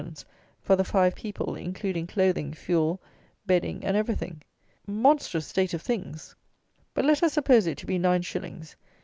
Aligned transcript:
_for 0.63 0.75
the 0.75 0.83
five 0.83 1.13
people, 1.13 1.53
including 1.55 2.07
clothing, 2.07 2.55
fuel, 2.55 2.99
bedding 3.45 3.85
and 3.85 3.95
everything! 3.95 4.41
Monstrous 4.87 5.45
state 5.45 5.75
of 5.75 5.81
things! 5.83 6.35
But 6.95 7.05
let 7.05 7.21
us 7.21 7.33
suppose 7.33 7.67
it 7.67 7.77
to 7.77 7.85
be 7.85 7.99
nine 7.99 8.23
shillings. 8.23 8.75